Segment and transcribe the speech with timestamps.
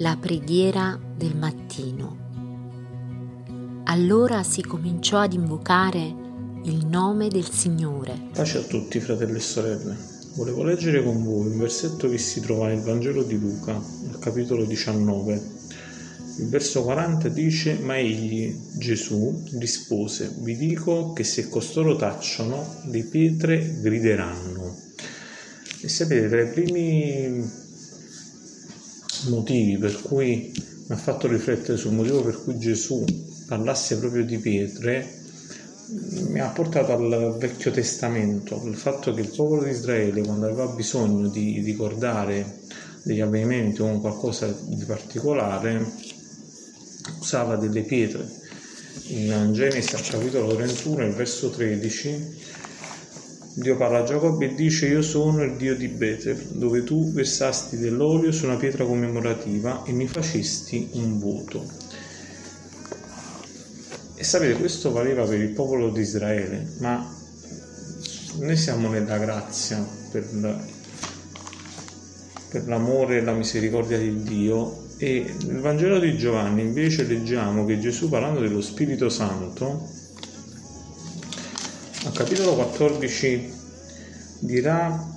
[0.00, 3.82] La preghiera del mattino.
[3.86, 6.14] Allora si cominciò ad invocare
[6.66, 8.28] il nome del Signore.
[8.32, 9.96] Pace a tutti, fratelli e sorelle.
[10.36, 14.64] Volevo leggere con voi un versetto che si trova nel Vangelo di Luca, al capitolo
[14.64, 15.42] 19.
[16.38, 23.02] Il verso 40 dice: Ma egli, Gesù, rispose: Vi dico che se costoro tacciono, le
[23.02, 24.76] pietre grideranno.
[25.80, 27.66] E sapete, tra i primi
[29.26, 33.04] motivi per cui mi ha fatto riflettere sul motivo per cui Gesù
[33.46, 35.16] parlasse proprio di pietre,
[36.28, 40.66] mi ha portato al Vecchio Testamento, il fatto che il popolo di Israele, quando aveva
[40.66, 42.60] bisogno di ricordare
[43.02, 45.84] degli avvenimenti o qualcosa di particolare,
[47.20, 48.36] usava delle pietre.
[49.08, 52.36] In Genesi al capitolo 31, il verso 13,
[53.58, 57.76] Dio parla a Giacobbe e dice io sono il Dio di Betel, dove tu versasti
[57.76, 61.66] dell'olio su una pietra commemorativa e mi facesti un voto.
[64.14, 67.04] E sapete, questo valeva per il popolo di Israele, ma
[68.38, 70.24] noi siamo nella grazia per,
[72.50, 77.80] per l'amore e la misericordia di Dio e nel Vangelo di Giovanni invece leggiamo che
[77.80, 79.97] Gesù parlando dello Spirito Santo
[82.08, 83.52] al capitolo 14
[84.40, 85.16] dirà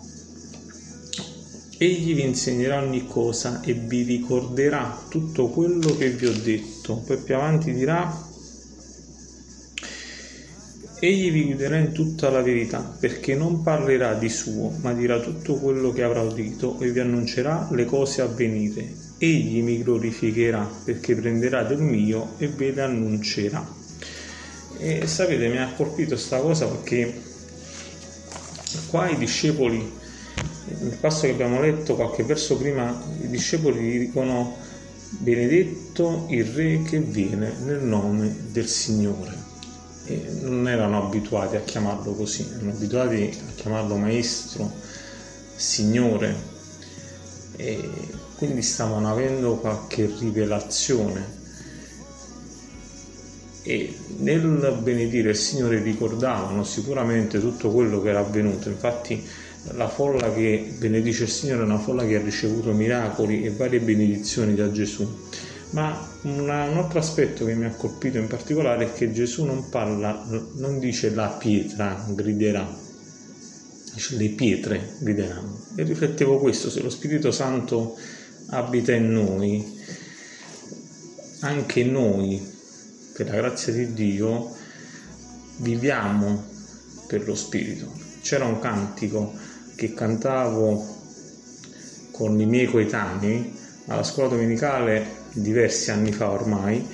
[1.77, 7.01] Egli vi insegnerà ogni cosa e vi ricorderà tutto quello che vi ho detto.
[7.05, 8.29] Poi più avanti dirà
[10.99, 15.55] Egli vi guiderà in tutta la verità, perché non parlerà di suo, ma dirà tutto
[15.55, 18.93] quello che avrà udito e vi annuncerà le cose a venire.
[19.17, 23.79] Egli mi glorificherà, perché prenderà del mio e ve le annuncerà.
[24.83, 27.21] E sapete, mi ha colpito questa cosa perché
[28.87, 29.77] qua i discepoli,
[30.79, 34.57] nel passo che abbiamo letto qualche verso prima, i discepoli dicono
[35.19, 39.31] benedetto il re che viene nel nome del Signore.
[40.05, 44.73] E non erano abituati a chiamarlo così, erano abituati a chiamarlo maestro,
[45.55, 46.35] Signore.
[47.55, 47.87] E
[48.35, 51.40] quindi stavano avendo qualche rivelazione
[53.63, 58.69] e nel benedire il Signore ricordavano sicuramente tutto quello che era avvenuto.
[58.69, 59.23] Infatti
[59.73, 63.79] la folla che benedice il Signore è una folla che ha ricevuto miracoli e varie
[63.79, 65.07] benedizioni da Gesù.
[65.71, 69.69] Ma una, un altro aspetto che mi ha colpito in particolare è che Gesù non
[69.69, 72.67] parla, non dice la pietra griderà,
[73.93, 75.65] dice le pietre grideranno.
[75.75, 77.95] E riflettevo questo, se lo Spirito Santo
[78.47, 79.79] abita in noi,
[81.41, 82.50] anche noi
[83.23, 84.49] per la grazia di Dio
[85.57, 86.43] viviamo
[87.07, 87.91] per lo Spirito.
[88.21, 89.33] C'era un cantico
[89.75, 90.99] che cantavo
[92.11, 93.53] con i miei coetanei
[93.87, 96.87] alla scuola domenicale diversi anni fa ormai,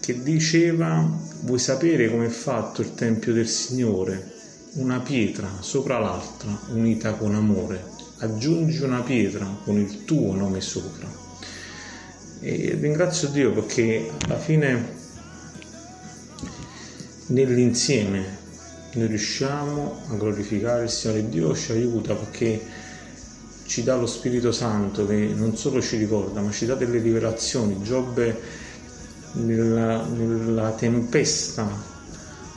[0.00, 1.08] che diceva
[1.42, 4.38] vuoi sapere come è fatto il Tempio del Signore?
[4.74, 7.82] Una pietra sopra l'altra unita con amore.
[8.18, 11.08] Aggiungi una pietra con il tuo nome sopra.
[12.40, 14.99] E ringrazio Dio perché alla fine
[17.30, 18.38] nell'insieme.
[18.92, 22.60] Noi riusciamo a glorificare il Signore Dio ci aiuta perché
[23.66, 27.80] ci dà lo Spirito Santo che non solo ci ricorda ma ci dà delle rivelazioni.
[27.82, 28.40] Giobbe
[29.32, 31.68] nella, nella tempesta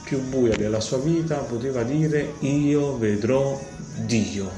[0.04, 3.60] più buia della sua vita poteva dire io vedrò
[4.06, 4.50] Dio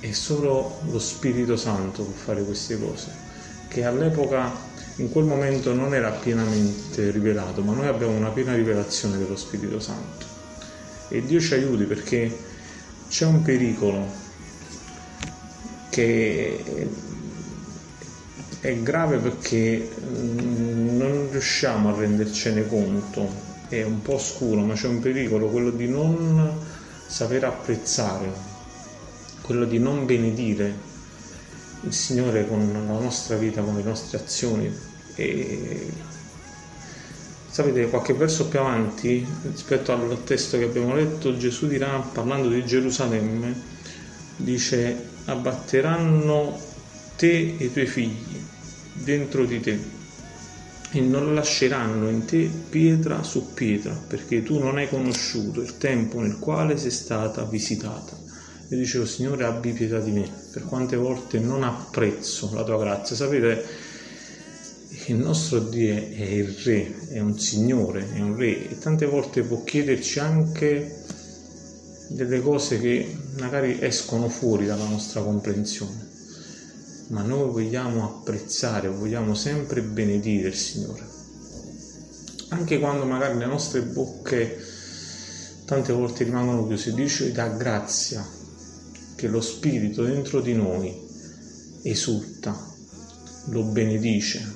[0.00, 3.24] e solo lo Spirito Santo può fare queste cose
[3.68, 4.52] che all'epoca
[4.96, 9.78] in quel momento non era pienamente rivelato, ma noi abbiamo una piena rivelazione dello Spirito
[9.78, 10.24] Santo.
[11.08, 12.34] E Dio ci aiuti perché
[13.08, 14.24] c'è un pericolo
[15.90, 16.88] che
[18.60, 23.28] è grave perché mm, non riusciamo a rendercene conto,
[23.68, 26.58] è un po' scuro, ma c'è un pericolo, quello di non
[27.06, 28.32] saper apprezzare,
[29.42, 30.94] quello di non benedire
[31.86, 34.70] il Signore con la nostra vita, con le nostre azioni.
[35.14, 35.92] E
[37.48, 42.64] sapete, qualche verso più avanti, rispetto al testo che abbiamo letto, Gesù dirà, parlando di
[42.64, 43.54] Gerusalemme,
[44.36, 46.58] dice, abbatteranno
[47.16, 48.44] te e i tuoi figli
[48.92, 49.94] dentro di te
[50.90, 56.20] e non lasceranno in te pietra su pietra, perché tu non hai conosciuto il tempo
[56.20, 58.16] nel quale sei stata visitata.
[58.68, 63.14] Io dicevo, Signore, abbi pietà di me, per quante volte non apprezzo la tua grazia.
[63.14, 63.64] Sapete,
[65.06, 69.42] il nostro Dio è il Re, è un Signore, è un Re e tante volte
[69.42, 71.04] può chiederci anche
[72.08, 76.04] delle cose che magari escono fuori dalla nostra comprensione.
[77.08, 81.06] ma noi vogliamo apprezzare, vogliamo sempre benedire il Signore.
[82.48, 84.58] Anche quando magari le nostre bocche
[85.66, 88.26] tante volte rimangono chiuse, dice da grazia
[89.16, 90.94] che lo Spirito dentro di noi
[91.82, 92.56] esulta,
[93.46, 94.54] lo benedice.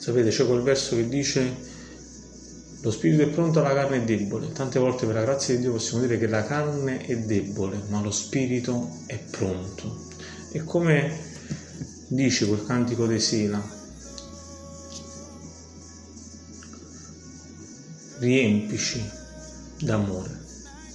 [0.00, 1.68] Sapete, c'è quel verso che dice
[2.82, 4.52] lo spirito è pronto, la carne è debole.
[4.52, 8.00] Tante volte per la grazia di Dio possiamo dire che la carne è debole, ma
[8.00, 10.06] lo spirito è pronto.
[10.52, 11.14] E come
[12.08, 13.62] dice quel cantico di Sila,
[18.20, 19.04] riempici
[19.80, 20.40] d'amore,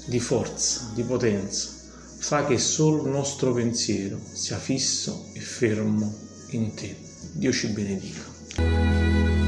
[0.06, 1.70] di forza, di potenza,
[2.18, 6.14] fa che solo il nostro pensiero sia fisso e fermo
[6.50, 6.96] in te.
[7.34, 9.45] Dio ci benedica.